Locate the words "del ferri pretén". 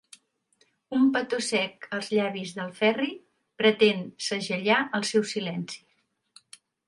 2.61-4.01